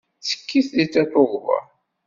[0.19, 1.59] Ttekkit deg Tatoeba.